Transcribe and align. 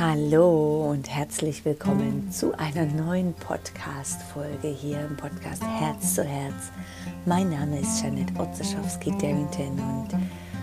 Hallo 0.00 0.92
und 0.92 1.10
herzlich 1.10 1.64
willkommen 1.64 2.30
zu 2.30 2.56
einer 2.56 2.86
neuen 2.86 3.34
Podcast-Folge 3.34 4.68
hier 4.68 5.00
im 5.00 5.16
Podcast 5.16 5.60
Herz 5.60 6.14
zu 6.14 6.22
Herz. 6.22 6.70
Mein 7.26 7.50
Name 7.50 7.80
ist 7.80 8.00
Janet 8.00 8.28
Otzeschowski-Darrington 8.38 9.72
und 9.72 10.08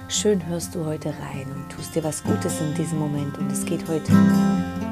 schön 0.07 0.47
hörst 0.47 0.73
du 0.73 0.85
heute 0.85 1.09
rein 1.09 1.47
und 1.53 1.69
tust 1.69 1.93
dir 1.93 2.05
was 2.05 2.23
Gutes 2.23 2.61
in 2.61 2.75
diesem 2.75 2.97
Moment. 2.97 3.37
Und 3.37 3.51
es 3.51 3.65
geht 3.65 3.85
heute 3.89 4.13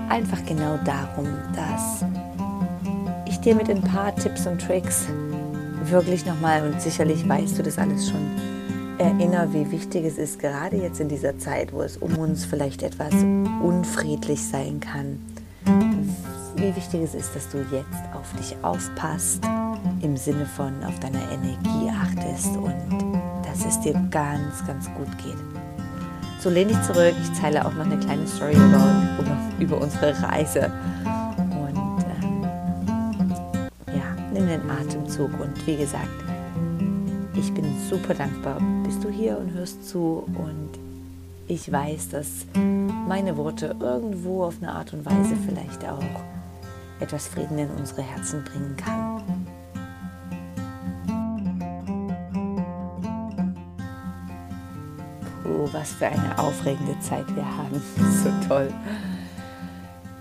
einfach 0.10 0.44
genau 0.46 0.78
darum, 0.84 1.30
dass 1.56 2.04
ich 3.26 3.40
dir 3.40 3.56
mit 3.56 3.70
ein 3.70 3.82
paar 3.82 4.14
Tipps 4.14 4.46
und 4.46 4.60
Tricks 4.60 5.08
wirklich 5.86 6.26
nochmal, 6.26 6.70
und 6.70 6.82
sicherlich 6.82 7.30
weißt 7.30 7.60
du 7.60 7.64
das 7.64 7.78
alles 7.78 8.10
schon, 8.10 8.30
erinnere, 8.98 9.54
wie 9.54 9.72
wichtig 9.72 10.06
es 10.06 10.18
ist, 10.18 10.40
gerade 10.40 10.78
jetzt 10.78 11.00
in 11.00 11.10
dieser 11.10 11.38
Zeit, 11.38 11.74
wo 11.74 11.82
es 11.82 11.98
um 11.98 12.18
uns 12.18 12.46
vielleicht 12.46 12.84
etwas 12.84 13.14
unfriedlich 13.62 14.42
sein 14.44 14.80
kann, 14.80 15.20
wie 16.56 16.76
wichtig 16.76 17.02
es 17.02 17.16
ist, 17.16 17.36
dass 17.36 17.50
du 17.50 17.60
jetzt 17.72 18.14
auf 18.14 18.32
dich 18.38 18.56
aufpasst, 18.62 19.44
im 20.02 20.18
Sinne 20.18 20.46
von 20.46 20.84
auf 20.84 21.00
deine 21.00 21.22
Energie 21.32 21.90
achtest 21.90 22.56
und 22.58 22.76
dass 23.44 23.66
es 23.66 23.80
dir 23.82 23.94
ganz, 24.12 24.66
ganz 24.66 24.86
gut 24.96 25.18
geht. 25.18 25.38
So 26.40 26.50
lehn 26.50 26.68
dich 26.68 26.82
zurück, 26.84 27.16
ich 27.22 27.40
teile 27.40 27.66
auch 27.66 27.74
noch 27.74 27.86
eine 27.86 27.98
kleine 27.98 28.28
Story 28.28 28.54
über, 28.54 29.06
über, 29.60 29.82
unsere 29.82 30.14
Reise. 30.24 30.72
Und 31.06 32.04
ähm, 32.22 32.44
ja, 33.88 34.04
nimm 34.34 34.48
den 34.48 34.70
Atemzug 34.70 35.32
und 35.40 35.66
wie 35.66 35.78
gesagt, 35.78 36.23
ich 37.36 37.54
bin 37.54 37.66
super 37.90 38.14
dankbar, 38.14 38.60
bist 38.84 39.04
du 39.04 39.10
hier 39.10 39.38
und 39.38 39.54
hörst 39.54 39.88
zu 39.88 40.24
und 40.36 40.70
ich 41.48 41.72
weiß, 41.72 42.10
dass 42.10 42.46
meine 43.08 43.36
Worte 43.38 43.76
irgendwo 43.80 44.44
auf 44.44 44.56
eine 44.62 44.72
Art 44.72 44.94
und 44.94 45.06
Weise 45.06 45.36
vielleicht 45.48 45.84
auch 45.86 46.04
etwas 47.00 47.28
Frieden 47.28 47.58
in 47.58 47.70
unsere 47.72 48.02
Herzen 48.02 48.44
bringen 48.44 48.78
kann. 48.78 49.22
Puh, 55.44 55.68
was 55.72 55.94
für 55.94 56.08
eine 56.08 56.40
aufregende 56.40 56.98
Zeit 57.02 57.26
wir 57.36 57.46
haben. 57.46 57.82
So 58.24 58.48
toll. 58.48 58.74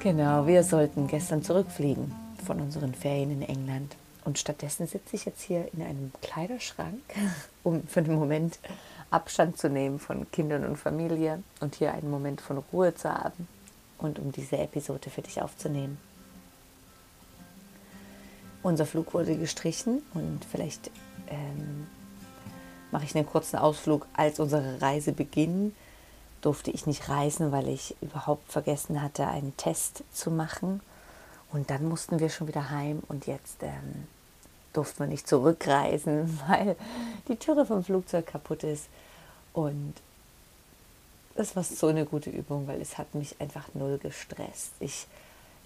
Genau, 0.01 0.47
wir 0.49 0.65
sollten 0.65 1.07
gestern 1.07 1.43
zurückfliegen 1.43 2.13
von 2.45 2.59
unseren 2.61 2.93
Ferien 2.93 3.31
in 3.31 3.43
England. 3.43 3.97
Und 4.25 4.39
stattdessen 4.39 4.87
sitze 4.87 5.17
ich 5.17 5.25
jetzt 5.25 5.43
hier 5.43 5.69
in 5.75 5.83
einem 5.83 6.13
Kleiderschrank, 6.23 7.03
um 7.63 7.87
für 7.87 8.01
einen 8.01 8.15
Moment 8.15 8.59
Abstand 9.11 9.59
zu 9.59 9.69
nehmen 9.69 9.99
von 9.99 10.31
Kindern 10.31 10.65
und 10.65 10.77
Familie 10.77 11.43
und 11.61 11.75
hier 11.75 11.93
einen 11.93 12.11
Moment 12.11 12.41
von 12.41 12.59
Ruhe 12.73 12.95
zu 12.95 13.13
haben 13.13 13.47
und 13.99 14.19
um 14.19 14.33
diese 14.33 14.59
Episode 14.59 15.11
für 15.11 15.23
dich 15.23 15.43
aufzunehmen. 15.43 15.99
Unser 18.63 18.87
Flug 18.87 19.13
wurde 19.13 19.37
gestrichen 19.37 20.03
und 20.15 20.45
vielleicht 20.51 20.91
ähm, 21.29 21.89
mache 22.91 23.05
ich 23.05 23.15
einen 23.15 23.27
kurzen 23.27 23.57
Ausflug. 23.57 24.07
Als 24.15 24.39
unsere 24.39 24.81
Reise 24.81 25.13
beginnt, 25.13 25.75
durfte 26.41 26.71
ich 26.71 26.87
nicht 26.87 27.09
reisen, 27.09 27.53
weil 27.53 27.69
ich 27.69 27.97
überhaupt 28.01 28.51
vergessen 28.51 29.03
hatte, 29.03 29.27
einen 29.27 29.57
Test 29.57 30.05
zu 30.13 30.31
machen 30.31 30.81
und 31.53 31.71
dann 31.71 31.89
mussten 31.89 32.19
wir 32.19 32.31
schon 32.31 32.49
wieder 32.49 32.71
heim 32.71 33.03
und 33.09 33.27
jetzt 33.27 33.63
ähm, 33.63 34.07
durften 34.73 35.01
wir 35.01 35.07
nicht 35.07 35.29
zurückreisen, 35.29 36.41
weil 36.49 36.77
die 37.29 37.37
Türe 37.37 37.67
vom 37.67 37.85
Flugzeug 37.85 38.27
kaputt 38.27 38.65
ist. 38.65 38.87
Und 39.53 39.95
das 41.35 41.57
war 41.57 41.63
so 41.63 41.89
eine 41.89 42.05
gute 42.05 42.31
Übung, 42.31 42.67
weil 42.67 42.81
es 42.81 42.99
hat 42.99 43.15
mich 43.15 43.41
einfach 43.41 43.67
null 43.75 43.99
gestresst. 43.99 44.73
Ich, 44.81 45.07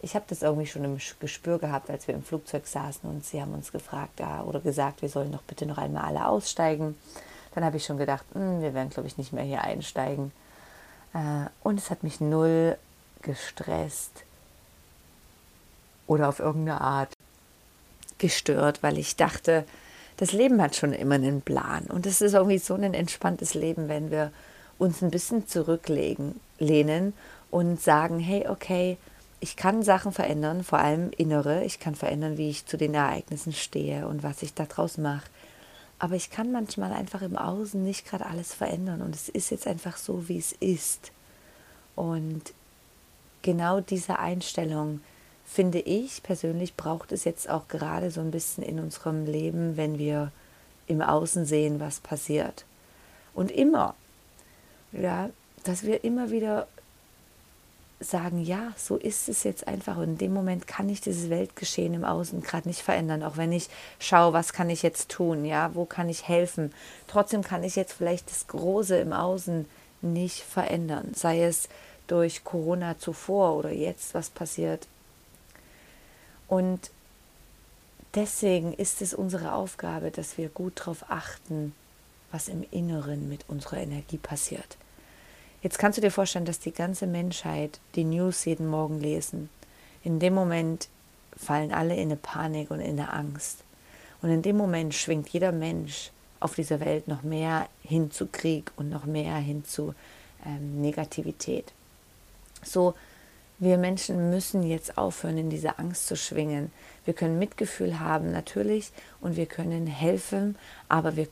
ich 0.02 0.14
habe 0.14 0.24
das 0.28 0.42
irgendwie 0.42 0.66
schon 0.66 0.84
im 0.84 0.98
Gespür 1.20 1.58
gehabt, 1.58 1.90
als 1.90 2.06
wir 2.06 2.14
im 2.14 2.22
Flugzeug 2.22 2.66
saßen 2.66 3.08
und 3.08 3.24
sie 3.24 3.40
haben 3.40 3.54
uns 3.54 3.72
gefragt 3.72 4.20
ja, 4.20 4.42
oder 4.42 4.60
gesagt, 4.60 5.02
wir 5.02 5.08
sollen 5.08 5.32
doch 5.32 5.42
bitte 5.42 5.66
noch 5.66 5.78
einmal 5.78 6.04
alle 6.04 6.28
aussteigen. 6.28 6.96
Dann 7.54 7.64
habe 7.64 7.78
ich 7.78 7.84
schon 7.84 7.96
gedacht, 7.96 8.24
hm, 8.34 8.60
wir 8.60 8.74
werden, 8.74 8.90
glaube 8.90 9.08
ich, 9.08 9.18
nicht 9.18 9.32
mehr 9.32 9.44
hier 9.44 9.62
einsteigen. 9.62 10.30
Äh, 11.14 11.48
und 11.62 11.78
es 11.78 11.90
hat 11.90 12.02
mich 12.02 12.20
null 12.20 12.76
gestresst 13.22 14.24
oder 16.06 16.28
auf 16.28 16.38
irgendeine 16.38 16.80
Art 16.80 17.15
gestört, 18.18 18.82
weil 18.82 18.98
ich 18.98 19.16
dachte, 19.16 19.64
das 20.16 20.32
Leben 20.32 20.62
hat 20.62 20.76
schon 20.76 20.92
immer 20.92 21.16
einen 21.16 21.42
Plan. 21.42 21.84
Und 21.84 22.06
es 22.06 22.20
ist 22.20 22.34
irgendwie 22.34 22.58
so 22.58 22.74
ein 22.74 22.94
entspanntes 22.94 23.54
Leben, 23.54 23.88
wenn 23.88 24.10
wir 24.10 24.32
uns 24.78 25.02
ein 25.02 25.10
bisschen 25.10 25.46
zurücklegen, 25.46 26.40
lehnen 26.58 27.12
und 27.50 27.80
sagen, 27.80 28.18
hey, 28.18 28.48
okay, 28.48 28.96
ich 29.40 29.56
kann 29.56 29.82
Sachen 29.82 30.12
verändern, 30.12 30.64
vor 30.64 30.78
allem 30.78 31.10
innere. 31.16 31.64
Ich 31.64 31.78
kann 31.78 31.94
verändern, 31.94 32.38
wie 32.38 32.50
ich 32.50 32.66
zu 32.66 32.76
den 32.76 32.94
Ereignissen 32.94 33.52
stehe 33.52 34.08
und 34.08 34.22
was 34.22 34.42
ich 34.42 34.54
daraus 34.54 34.96
mache. 34.96 35.26
Aber 35.98 36.14
ich 36.14 36.30
kann 36.30 36.52
manchmal 36.52 36.92
einfach 36.92 37.22
im 37.22 37.36
Außen 37.36 37.82
nicht 37.82 38.06
gerade 38.06 38.26
alles 38.26 38.54
verändern. 38.54 39.02
Und 39.02 39.14
es 39.14 39.28
ist 39.28 39.50
jetzt 39.50 39.66
einfach 39.66 39.96
so, 39.96 40.28
wie 40.28 40.38
es 40.38 40.52
ist. 40.52 41.12
Und 41.94 42.52
genau 43.42 43.80
diese 43.80 44.18
Einstellung, 44.18 45.00
finde 45.46 45.78
ich 45.78 46.22
persönlich, 46.22 46.74
braucht 46.74 47.12
es 47.12 47.24
jetzt 47.24 47.48
auch 47.48 47.68
gerade 47.68 48.10
so 48.10 48.20
ein 48.20 48.32
bisschen 48.32 48.64
in 48.64 48.80
unserem 48.80 49.24
Leben, 49.24 49.76
wenn 49.76 49.98
wir 49.98 50.32
im 50.86 51.00
Außen 51.00 51.46
sehen, 51.46 51.80
was 51.80 52.00
passiert. 52.00 52.64
Und 53.32 53.50
immer, 53.50 53.94
ja, 54.92 55.30
dass 55.64 55.84
wir 55.84 56.04
immer 56.04 56.30
wieder 56.30 56.66
sagen, 58.00 58.42
ja, 58.44 58.72
so 58.76 58.96
ist 58.96 59.28
es 59.28 59.44
jetzt 59.44 59.66
einfach. 59.66 59.96
Und 59.96 60.04
in 60.04 60.18
dem 60.18 60.34
Moment 60.34 60.66
kann 60.66 60.88
ich 60.88 61.00
dieses 61.00 61.30
Weltgeschehen 61.30 61.94
im 61.94 62.04
Außen 62.04 62.42
gerade 62.42 62.68
nicht 62.68 62.82
verändern, 62.82 63.22
auch 63.22 63.36
wenn 63.36 63.52
ich 63.52 63.68
schaue, 63.98 64.32
was 64.32 64.52
kann 64.52 64.68
ich 64.68 64.82
jetzt 64.82 65.08
tun, 65.08 65.44
ja, 65.44 65.74
wo 65.74 65.86
kann 65.86 66.08
ich 66.08 66.28
helfen. 66.28 66.74
Trotzdem 67.06 67.42
kann 67.42 67.64
ich 67.64 67.76
jetzt 67.76 67.94
vielleicht 67.94 68.30
das 68.30 68.48
Große 68.48 68.98
im 68.98 69.12
Außen 69.12 69.66
nicht 70.02 70.42
verändern, 70.42 71.12
sei 71.14 71.44
es 71.44 71.68
durch 72.06 72.44
Corona 72.44 72.98
zuvor 72.98 73.56
oder 73.56 73.72
jetzt, 73.72 74.14
was 74.14 74.28
passiert 74.28 74.86
und 76.48 76.90
deswegen 78.14 78.72
ist 78.72 79.02
es 79.02 79.14
unsere 79.14 79.52
Aufgabe, 79.52 80.10
dass 80.10 80.38
wir 80.38 80.48
gut 80.48 80.80
darauf 80.80 81.10
achten, 81.10 81.74
was 82.32 82.48
im 82.48 82.64
Inneren 82.70 83.28
mit 83.28 83.48
unserer 83.48 83.78
Energie 83.78 84.18
passiert. 84.18 84.76
Jetzt 85.62 85.78
kannst 85.78 85.96
du 85.96 86.02
dir 86.02 86.10
vorstellen, 86.10 86.44
dass 86.44 86.58
die 86.58 86.72
ganze 86.72 87.06
Menschheit 87.06 87.80
die 87.94 88.04
News 88.04 88.44
jeden 88.44 88.68
Morgen 88.68 89.00
lesen. 89.00 89.48
In 90.04 90.20
dem 90.20 90.34
Moment 90.34 90.88
fallen 91.36 91.72
alle 91.72 91.94
in 91.94 92.02
eine 92.02 92.16
Panik 92.16 92.70
und 92.70 92.80
in 92.80 92.98
eine 92.98 93.12
Angst. 93.12 93.64
Und 94.22 94.30
in 94.30 94.42
dem 94.42 94.56
Moment 94.56 94.94
schwingt 94.94 95.28
jeder 95.28 95.52
Mensch 95.52 96.10
auf 96.40 96.54
dieser 96.54 96.80
Welt 96.80 97.08
noch 97.08 97.22
mehr 97.22 97.68
hin 97.82 98.10
zu 98.10 98.26
Krieg 98.26 98.70
und 98.76 98.90
noch 98.90 99.04
mehr 99.04 99.36
hin 99.36 99.64
zu 99.64 99.94
ähm, 100.44 100.80
Negativität. 100.80 101.72
So 102.62 102.94
wir 103.58 103.78
Menschen 103.78 104.30
müssen 104.30 104.62
jetzt 104.62 104.98
aufhören, 104.98 105.38
in 105.38 105.50
diese 105.50 105.78
Angst 105.78 106.06
zu 106.06 106.16
schwingen. 106.16 106.70
Wir 107.04 107.14
können 107.14 107.38
Mitgefühl 107.38 108.00
haben, 108.00 108.30
natürlich, 108.30 108.92
und 109.20 109.36
wir 109.36 109.46
können 109.46 109.86
helfen, 109.86 110.56
aber 110.88 111.16
wir 111.16 111.28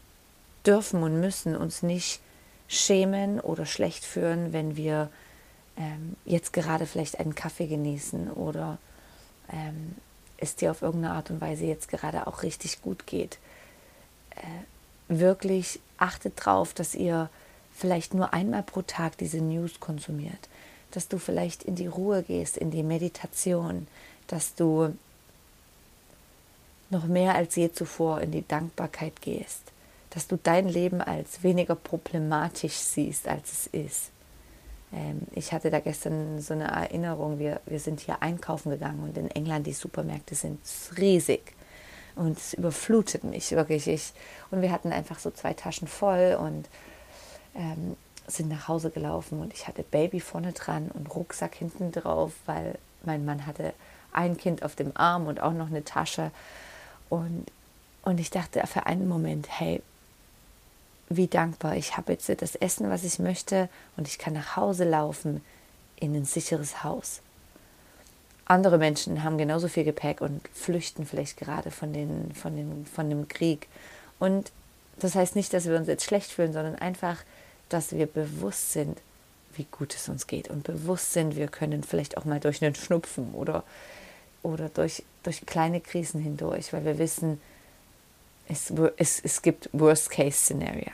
dürfen 0.66 1.02
und 1.02 1.20
müssen 1.20 1.54
uns 1.54 1.82
nicht 1.82 2.20
schämen 2.66 3.40
oder 3.40 3.66
schlecht 3.66 4.04
fühlen, 4.04 4.52
wenn 4.52 4.76
wir 4.76 5.10
ähm, 5.76 6.16
jetzt 6.24 6.52
gerade 6.54 6.86
vielleicht 6.86 7.20
einen 7.20 7.34
Kaffee 7.34 7.66
genießen 7.66 8.30
oder 8.30 8.78
ähm, 9.52 9.94
es 10.38 10.56
dir 10.56 10.70
auf 10.70 10.80
irgendeine 10.80 11.14
Art 11.14 11.30
und 11.30 11.42
Weise 11.42 11.66
jetzt 11.66 11.88
gerade 11.88 12.26
auch 12.26 12.42
richtig 12.42 12.80
gut 12.80 13.06
geht. 13.06 13.38
Äh, 14.30 15.14
wirklich 15.14 15.80
achtet 15.98 16.38
darauf, 16.38 16.72
dass 16.72 16.94
ihr 16.94 17.28
vielleicht 17.74 18.14
nur 18.14 18.32
einmal 18.32 18.62
pro 18.62 18.80
Tag 18.80 19.18
diese 19.18 19.42
News 19.42 19.78
konsumiert 19.78 20.48
dass 20.94 21.08
du 21.08 21.18
vielleicht 21.18 21.64
in 21.64 21.74
die 21.74 21.86
Ruhe 21.86 22.22
gehst, 22.22 22.56
in 22.56 22.70
die 22.70 22.82
Meditation, 22.82 23.86
dass 24.26 24.54
du 24.54 24.94
noch 26.90 27.04
mehr 27.06 27.34
als 27.34 27.56
je 27.56 27.72
zuvor 27.72 28.20
in 28.20 28.30
die 28.30 28.46
Dankbarkeit 28.46 29.20
gehst, 29.20 29.62
dass 30.10 30.28
du 30.28 30.38
dein 30.40 30.68
Leben 30.68 31.00
als 31.00 31.42
weniger 31.42 31.74
problematisch 31.74 32.74
siehst, 32.74 33.26
als 33.26 33.52
es 33.52 33.66
ist. 33.66 34.10
Ähm, 34.92 35.22
ich 35.32 35.52
hatte 35.52 35.70
da 35.70 35.80
gestern 35.80 36.40
so 36.40 36.54
eine 36.54 36.68
Erinnerung, 36.68 37.38
wir, 37.38 37.60
wir 37.66 37.80
sind 37.80 38.00
hier 38.00 38.22
einkaufen 38.22 38.70
gegangen 38.70 39.02
und 39.02 39.18
in 39.18 39.30
England 39.30 39.66
die 39.66 39.72
Supermärkte 39.72 40.34
sind 40.34 40.60
riesig 40.96 41.40
und 42.14 42.38
es 42.38 42.54
überflutet 42.54 43.24
mich 43.24 43.50
wirklich. 43.52 43.88
Ich, 43.88 44.12
und 44.50 44.62
wir 44.62 44.70
hatten 44.70 44.92
einfach 44.92 45.18
so 45.18 45.30
zwei 45.30 45.52
Taschen 45.52 45.88
voll 45.88 46.38
und 46.40 46.68
ähm, 47.56 47.96
sind 48.26 48.48
nach 48.48 48.68
Hause 48.68 48.90
gelaufen 48.90 49.40
und 49.40 49.52
ich 49.52 49.68
hatte 49.68 49.82
Baby 49.82 50.20
vorne 50.20 50.52
dran 50.52 50.90
und 50.92 51.14
Rucksack 51.14 51.54
hinten 51.54 51.92
drauf, 51.92 52.32
weil 52.46 52.78
mein 53.02 53.24
Mann 53.24 53.46
hatte 53.46 53.74
ein 54.12 54.36
Kind 54.36 54.62
auf 54.62 54.74
dem 54.76 54.92
Arm 54.94 55.26
und 55.26 55.40
auch 55.40 55.52
noch 55.52 55.66
eine 55.66 55.84
Tasche. 55.84 56.30
Und, 57.10 57.46
und 58.02 58.18
ich 58.18 58.30
dachte 58.30 58.66
für 58.66 58.86
einen 58.86 59.08
Moment, 59.08 59.48
hey, 59.50 59.82
wie 61.08 61.26
dankbar, 61.26 61.76
ich 61.76 61.96
habe 61.96 62.12
jetzt 62.12 62.28
das 62.40 62.54
Essen, 62.54 62.88
was 62.88 63.04
ich 63.04 63.18
möchte 63.18 63.68
und 63.96 64.08
ich 64.08 64.18
kann 64.18 64.32
nach 64.32 64.56
Hause 64.56 64.84
laufen 64.84 65.42
in 65.96 66.14
ein 66.14 66.24
sicheres 66.24 66.82
Haus. 66.82 67.20
Andere 68.46 68.78
Menschen 68.78 69.22
haben 69.22 69.38
genauso 69.38 69.68
viel 69.68 69.84
Gepäck 69.84 70.20
und 70.20 70.46
flüchten 70.52 71.06
vielleicht 71.06 71.36
gerade 71.38 71.70
von, 71.70 71.92
den, 71.92 72.32
von, 72.34 72.56
den, 72.56 72.86
von 72.86 73.08
dem 73.08 73.28
Krieg. 73.28 73.68
Und 74.18 74.52
das 74.98 75.14
heißt 75.14 75.34
nicht, 75.34 75.52
dass 75.52 75.66
wir 75.66 75.76
uns 75.76 75.88
jetzt 75.88 76.04
schlecht 76.04 76.30
fühlen, 76.30 76.52
sondern 76.52 76.76
einfach, 76.76 77.18
dass 77.68 77.92
wir 77.92 78.06
bewusst 78.06 78.72
sind, 78.72 78.98
wie 79.56 79.66
gut 79.70 79.94
es 79.94 80.08
uns 80.08 80.26
geht 80.26 80.48
und 80.48 80.64
bewusst 80.64 81.12
sind, 81.12 81.36
wir 81.36 81.48
können 81.48 81.82
vielleicht 81.82 82.16
auch 82.16 82.24
mal 82.24 82.40
durch 82.40 82.62
einen 82.62 82.74
Schnupfen 82.74 83.32
oder, 83.34 83.64
oder 84.42 84.68
durch, 84.68 85.04
durch 85.22 85.46
kleine 85.46 85.80
Krisen 85.80 86.20
hindurch, 86.20 86.72
weil 86.72 86.84
wir 86.84 86.98
wissen, 86.98 87.40
es, 88.48 88.72
es, 88.96 89.20
es 89.20 89.42
gibt 89.42 89.70
Worst-Case-Szenario. 89.72 90.92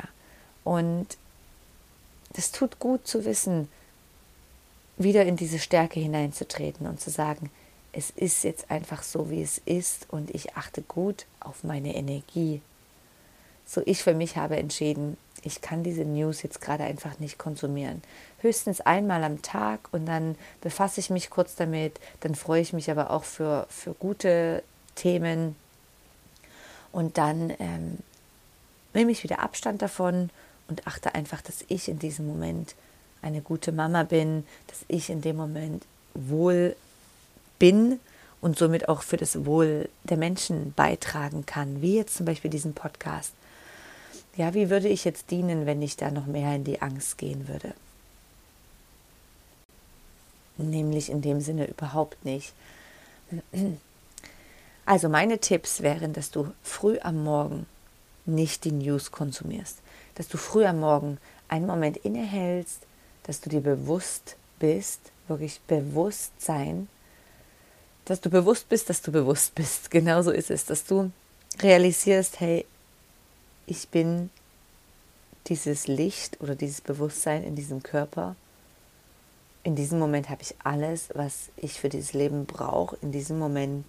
Und 0.65 1.07
das 2.35 2.53
tut 2.53 2.79
gut 2.79 3.07
zu 3.07 3.25
wissen, 3.25 3.69
wieder 4.99 5.25
in 5.25 5.37
diese 5.37 5.59
Stärke 5.59 5.99
hineinzutreten 5.99 6.87
und 6.87 7.01
zu 7.01 7.11
sagen, 7.11 7.51
es 7.93 8.11
ist 8.11 8.45
jetzt 8.45 8.71
einfach 8.71 9.03
so, 9.03 9.31
wie 9.31 9.43
es 9.43 9.59
ist 9.65 10.07
und 10.11 10.33
ich 10.35 10.57
achte 10.57 10.83
gut 10.83 11.27
auf 11.41 11.65
meine 11.65 11.95
Energie. 11.95 12.61
So 13.71 13.83
ich 13.85 14.03
für 14.03 14.15
mich 14.15 14.37
habe 14.37 14.57
entschieden, 14.57 15.17
ich 15.43 15.61
kann 15.61 15.85
diese 15.85 16.05
News 16.05 16.43
jetzt 16.43 16.61
gerade 16.61 16.83
einfach 16.83 17.21
nicht 17.21 17.39
konsumieren. 17.39 18.03
Höchstens 18.41 18.81
einmal 18.81 19.23
am 19.23 19.43
Tag 19.43 19.89
und 19.93 20.07
dann 20.07 20.35
befasse 20.61 20.99
ich 20.99 21.09
mich 21.09 21.31
kurz 21.31 21.55
damit, 21.55 22.01
dann 22.19 22.35
freue 22.35 22.63
ich 22.63 22.73
mich 22.73 22.91
aber 22.91 23.11
auch 23.11 23.23
für, 23.23 23.69
für 23.71 23.95
gute 23.95 24.65
Themen 24.97 25.55
und 26.91 27.17
dann 27.17 27.55
ähm, 27.61 27.99
nehme 28.93 29.13
ich 29.13 29.23
wieder 29.23 29.39
Abstand 29.39 29.83
davon 29.83 30.31
und 30.67 30.89
achte 30.89 31.15
einfach, 31.15 31.41
dass 31.41 31.65
ich 31.69 31.89
in 31.89 32.01
diesem 32.01 32.27
Moment 32.27 32.75
eine 33.23 33.41
gute 33.41 33.71
Mama 33.71 34.03
bin, 34.03 34.45
dass 34.67 34.81
ich 34.89 35.11
in 35.11 35.21
dem 35.21 35.37
Moment 35.37 35.85
wohl 36.15 36.75
bin 37.61 38.01
und 38.41 38.59
somit 38.59 38.89
auch 38.89 39.03
für 39.03 39.17
das 39.17 39.45
Wohl 39.45 39.89
der 40.03 40.17
Menschen 40.17 40.73
beitragen 40.75 41.47
kann, 41.47 41.83
wie 41.83 41.95
jetzt 41.95 42.17
zum 42.17 42.27
Beispiel 42.27 42.51
diesen 42.51 42.75
Podcast. 42.75 43.33
Ja, 44.37 44.55
wie 44.55 44.71
würde 44.71 44.89
ich 44.89 45.05
jetzt 45.05 45.31
dienen, 45.31 45.67
wenn 45.67 45.83
ich 45.83 45.97
da 45.97 46.11
noch 46.11 46.27
mehr 46.27 46.55
in 46.55 46.65
die 46.65 46.83
Angst 46.83 47.19
gehen 47.19 47.49
würde? 47.49 47.75
Nämlich 50.57 51.11
in 51.11 51.23
dem 51.23 51.41
Sinne 51.41 51.67
überhaupt 51.67 52.25
nicht. 52.25 52.53
Also 54.85 55.09
meine 55.09 55.39
Tipps 55.39 55.83
wären, 55.83 56.13
dass 56.13 56.31
du 56.31 56.53
früh 56.63 56.99
am 57.01 57.23
Morgen 57.25 57.67
nicht 58.27 58.65
die 58.65 58.73
News 58.73 59.11
konsumierst, 59.11 59.79
dass 60.15 60.29
du 60.29 60.37
früh 60.37 60.65
am 60.65 60.81
Morgen 60.81 61.19
einen 61.49 61.67
Moment 61.67 61.97
innehältst, 61.99 62.81
dass 63.25 63.41
du 63.41 63.51
dir 63.51 63.61
bewusst 63.61 64.37
bist, 64.59 65.01
wirklich 65.29 65.61
bewusst 65.67 66.33
sein, 66.41 66.89
dass 68.05 68.21
du 68.21 68.31
bewusst 68.31 68.69
bist, 68.69 68.91
dass 68.91 69.03
du 69.03 69.13
bewusst 69.13 69.55
bist. 69.55 69.91
Genauso 69.91 70.31
ist 70.31 70.51
es, 70.51 70.65
dass 70.65 70.85
du 70.85 71.11
realisierst, 71.61 72.41
hey, 72.41 72.67
ich 73.67 73.89
bin 73.89 74.31
dieses 75.47 75.87
Licht 75.87 76.41
oder 76.41 76.55
dieses 76.55 76.81
Bewusstsein 76.81 77.43
in 77.45 77.57
diesem 77.57 77.83
Körper. 77.83 78.37
In 79.63 79.77
diesem 79.77 79.99
Moment 79.99 80.31
habe 80.31 80.43
ich 80.43 80.55
alles, 80.65 81.09
was 81.15 81.51
ich 81.57 81.81
für 81.81 81.89
dieses 81.89 82.13
Leben 82.13 82.47
brauche. 82.47 82.97
In 83.03 83.13
diesem 83.13 83.39
Moment 83.39 83.85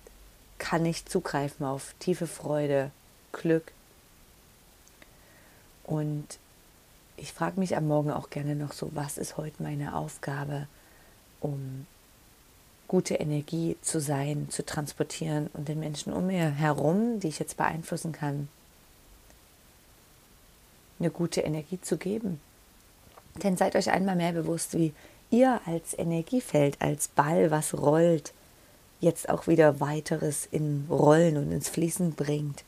kann 0.57 0.85
ich 0.85 1.05
zugreifen 1.05 1.65
auf 1.65 1.95
tiefe 1.99 2.27
Freude, 2.27 2.91
Glück. 3.31 3.71
Und 5.83 6.39
ich 7.17 7.33
frage 7.33 7.59
mich 7.59 7.75
am 7.77 7.87
Morgen 7.87 8.11
auch 8.11 8.29
gerne 8.29 8.55
noch 8.55 8.73
so, 8.73 8.89
was 8.93 9.17
ist 9.17 9.37
heute 9.37 9.61
meine 9.61 9.95
Aufgabe, 9.95 10.67
um 11.39 11.85
gute 12.87 13.15
Energie 13.15 13.77
zu 13.81 14.01
sein, 14.01 14.49
zu 14.49 14.65
transportieren 14.65 15.49
und 15.53 15.69
den 15.69 15.79
Menschen 15.79 16.11
um 16.11 16.27
mir 16.27 16.49
herum, 16.49 17.19
die 17.19 17.29
ich 17.29 17.39
jetzt 17.39 17.57
beeinflussen 17.57 18.11
kann, 18.11 18.49
eine 21.01 21.11
gute 21.11 21.41
Energie 21.41 21.81
zu 21.81 21.97
geben. 21.97 22.39
Denn 23.43 23.57
seid 23.57 23.75
euch 23.75 23.91
einmal 23.91 24.15
mehr 24.15 24.33
bewusst, 24.33 24.77
wie 24.77 24.93
ihr 25.29 25.61
als 25.65 25.97
Energiefeld, 25.97 26.81
als 26.81 27.07
Ball, 27.07 27.51
was 27.51 27.73
rollt, 27.73 28.33
jetzt 28.99 29.29
auch 29.29 29.47
wieder 29.47 29.79
weiteres 29.79 30.47
in 30.51 30.85
Rollen 30.89 31.37
und 31.37 31.51
ins 31.51 31.69
Fließen 31.69 32.13
bringt. 32.13 32.63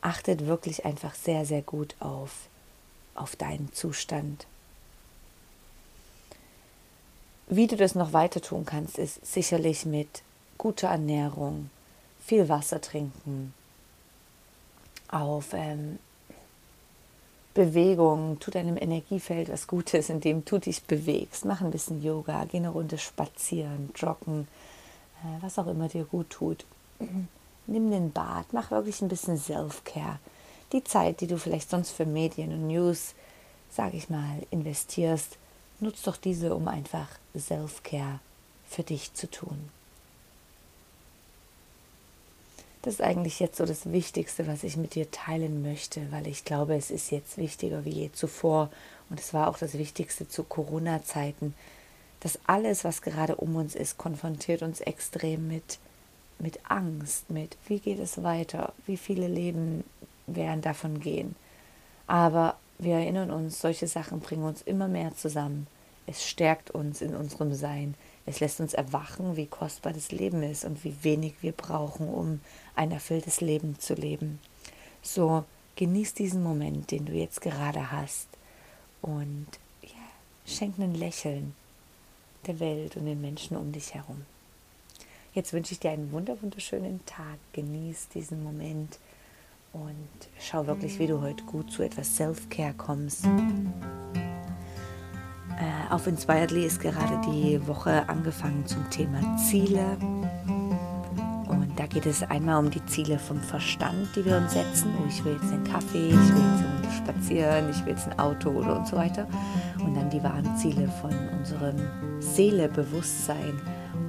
Achtet 0.00 0.46
wirklich 0.46 0.84
einfach 0.84 1.14
sehr, 1.14 1.44
sehr 1.44 1.62
gut 1.62 1.94
auf, 2.00 2.48
auf 3.14 3.36
deinen 3.36 3.72
Zustand. 3.72 4.46
Wie 7.46 7.66
du 7.66 7.76
das 7.76 7.94
noch 7.94 8.12
weiter 8.12 8.40
tun 8.40 8.64
kannst, 8.66 8.98
ist 8.98 9.24
sicherlich 9.24 9.86
mit 9.86 10.22
guter 10.58 10.88
Ernährung, 10.88 11.70
viel 12.24 12.48
Wasser 12.48 12.80
trinken, 12.80 13.54
auf 15.08 15.54
ähm, 15.54 15.98
Bewegung, 17.58 18.38
tu 18.38 18.52
deinem 18.52 18.76
Energiefeld 18.76 19.48
was 19.48 19.66
Gutes, 19.66 20.10
indem 20.10 20.44
du 20.44 20.58
dich 20.58 20.84
bewegst. 20.84 21.44
Mach 21.44 21.60
ein 21.60 21.72
bisschen 21.72 22.00
Yoga, 22.00 22.44
geh 22.44 22.58
eine 22.58 22.68
Runde 22.68 22.98
spazieren, 22.98 23.90
joggen, 23.96 24.46
äh, 25.24 25.42
was 25.42 25.58
auch 25.58 25.66
immer 25.66 25.88
dir 25.88 26.04
gut 26.04 26.30
tut. 26.30 26.64
Nimm 27.66 27.90
den 27.90 28.12
Bad, 28.12 28.52
mach 28.52 28.70
wirklich 28.70 29.02
ein 29.02 29.08
bisschen 29.08 29.38
Self-Care. 29.38 30.20
Die 30.70 30.84
Zeit, 30.84 31.20
die 31.20 31.26
du 31.26 31.36
vielleicht 31.36 31.68
sonst 31.68 31.90
für 31.90 32.06
Medien 32.06 32.52
und 32.52 32.68
News, 32.68 33.14
sag 33.72 33.92
ich 33.92 34.08
mal, 34.08 34.46
investierst, 34.52 35.36
nutz 35.80 36.02
doch 36.02 36.16
diese, 36.16 36.54
um 36.54 36.68
einfach 36.68 37.08
Self-Care 37.36 38.20
für 38.68 38.84
dich 38.84 39.14
zu 39.14 39.28
tun. 39.28 39.68
Das 42.82 42.94
ist 42.94 43.02
eigentlich 43.02 43.40
jetzt 43.40 43.56
so 43.56 43.66
das 43.66 43.90
Wichtigste, 43.90 44.46
was 44.46 44.62
ich 44.62 44.76
mit 44.76 44.94
dir 44.94 45.10
teilen 45.10 45.62
möchte, 45.62 46.12
weil 46.12 46.26
ich 46.26 46.44
glaube, 46.44 46.76
es 46.76 46.90
ist 46.90 47.10
jetzt 47.10 47.36
wichtiger 47.36 47.84
wie 47.84 47.90
je 47.90 48.12
zuvor. 48.12 48.70
Und 49.10 49.18
es 49.18 49.34
war 49.34 49.48
auch 49.48 49.58
das 49.58 49.76
Wichtigste 49.76 50.28
zu 50.28 50.44
Corona-Zeiten, 50.44 51.54
dass 52.20 52.38
alles, 52.46 52.84
was 52.84 53.02
gerade 53.02 53.36
um 53.36 53.56
uns 53.56 53.74
ist, 53.74 53.98
konfrontiert 53.98 54.62
uns 54.62 54.80
extrem 54.80 55.48
mit, 55.48 55.78
mit 56.38 56.60
Angst, 56.70 57.30
mit 57.30 57.56
wie 57.66 57.80
geht 57.80 57.98
es 57.98 58.22
weiter, 58.22 58.72
wie 58.86 58.96
viele 58.96 59.28
Leben 59.28 59.84
werden 60.26 60.60
davon 60.60 61.00
gehen. 61.00 61.36
Aber 62.06 62.56
wir 62.78 62.94
erinnern 62.94 63.30
uns, 63.30 63.60
solche 63.60 63.88
Sachen 63.88 64.20
bringen 64.20 64.44
uns 64.44 64.62
immer 64.62 64.88
mehr 64.88 65.14
zusammen. 65.16 65.66
Es 66.08 66.26
stärkt 66.26 66.70
uns 66.70 67.02
in 67.02 67.14
unserem 67.14 67.52
Sein. 67.52 67.94
Es 68.24 68.40
lässt 68.40 68.60
uns 68.60 68.72
erwachen, 68.72 69.36
wie 69.36 69.44
kostbar 69.44 69.92
das 69.92 70.10
Leben 70.10 70.42
ist 70.42 70.64
und 70.64 70.82
wie 70.82 71.04
wenig 71.04 71.34
wir 71.42 71.52
brauchen, 71.52 72.08
um 72.08 72.40
ein 72.74 72.90
erfülltes 72.92 73.42
Leben 73.42 73.78
zu 73.78 73.92
leben. 73.92 74.40
So 75.02 75.44
genieß 75.76 76.14
diesen 76.14 76.42
Moment, 76.42 76.90
den 76.92 77.04
du 77.04 77.12
jetzt 77.12 77.42
gerade 77.42 77.92
hast 77.92 78.26
und 79.02 79.48
ja, 79.82 79.90
schenk 80.46 80.78
ein 80.78 80.94
Lächeln 80.94 81.54
der 82.46 82.58
Welt 82.58 82.96
und 82.96 83.04
den 83.04 83.20
Menschen 83.20 83.58
um 83.58 83.70
dich 83.72 83.92
herum. 83.92 84.24
Jetzt 85.34 85.52
wünsche 85.52 85.72
ich 85.72 85.80
dir 85.80 85.90
einen 85.90 86.10
wunderschönen 86.10 87.04
Tag. 87.04 87.36
Genieß 87.52 88.08
diesen 88.14 88.42
Moment 88.42 88.98
und 89.74 90.08
schau 90.40 90.66
wirklich, 90.66 90.98
wie 90.98 91.06
du 91.06 91.20
heute 91.20 91.44
gut 91.44 91.70
zu 91.70 91.82
etwas 91.82 92.16
Self-Care 92.16 92.72
kommst. 92.72 93.26
Auf 95.90 96.06
Inspiredly 96.06 96.66
ist 96.66 96.80
gerade 96.80 97.18
die 97.26 97.66
Woche 97.66 98.06
angefangen 98.08 98.66
zum 98.66 98.88
Thema 98.90 99.20
Ziele. 99.38 99.96
Und 101.46 101.72
da 101.76 101.86
geht 101.86 102.04
es 102.04 102.22
einmal 102.24 102.62
um 102.62 102.70
die 102.70 102.84
Ziele 102.84 103.18
vom 103.18 103.40
Verstand, 103.40 104.08
die 104.14 104.22
wir 104.22 104.36
uns 104.36 104.52
setzen. 104.52 104.92
Oh, 105.00 105.06
ich 105.08 105.24
will 105.24 105.38
jetzt 105.40 105.50
einen 105.50 105.64
Kaffee, 105.64 106.08
ich 106.08 106.34
will 106.34 106.44
jetzt 106.82 106.96
spazieren, 106.98 107.70
ich 107.70 107.80
will 107.86 107.94
jetzt 107.94 108.06
ein 108.06 108.18
Auto 108.18 108.50
oder 108.50 108.76
und 108.76 108.86
so 108.86 108.96
weiter. 108.96 109.26
Und 109.82 109.94
dann 109.94 110.10
die 110.10 110.22
wahren 110.22 110.54
Ziele 110.58 110.88
von 111.00 111.10
unserem 111.38 111.76
Seele, 112.20 112.68
Bewusstsein. 112.68 113.58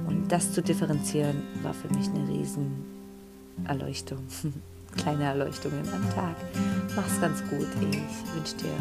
Und 0.06 0.30
das 0.30 0.52
zu 0.52 0.62
differenzieren, 0.62 1.42
war 1.62 1.72
für 1.72 1.88
mich 1.94 2.08
eine 2.10 2.28
riesen 2.28 2.84
Erleuchtung. 3.66 4.18
Kleine 4.98 5.24
Erleuchtungen 5.24 5.88
am 5.94 6.10
Tag. 6.14 6.36
Mach's 6.94 7.18
ganz 7.22 7.40
gut. 7.48 7.68
Ich 7.80 8.34
wünsche 8.34 8.56
dir 8.56 8.74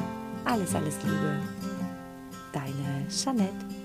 alles, 0.43 0.75
alles 0.75 0.97
Liebe. 1.03 1.39
Deine 2.51 3.05
Jeanette. 3.09 3.78